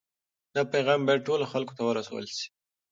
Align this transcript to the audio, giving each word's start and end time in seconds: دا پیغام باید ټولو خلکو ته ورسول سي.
دا 0.55 0.61
پیغام 0.73 0.99
باید 1.05 1.25
ټولو 1.27 1.45
خلکو 1.53 1.73
ته 1.77 1.83
ورسول 1.85 2.25
سي. 2.37 2.47